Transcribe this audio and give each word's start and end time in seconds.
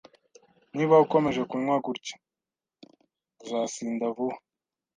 Niba 0.75 1.01
ukomeje 1.05 1.41
kunywa 1.49 1.77
gutya, 1.85 2.15
uzasinda 3.43 4.05
vuba. 4.15 4.37